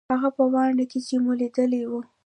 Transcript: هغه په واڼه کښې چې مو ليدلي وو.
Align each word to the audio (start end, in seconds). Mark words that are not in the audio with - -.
هغه 0.13 0.29
په 0.37 0.43
واڼه 0.53 0.85
کښې 0.91 0.99
چې 1.07 1.15
مو 1.23 1.31
ليدلي 1.41 1.81
وو. 1.89 2.01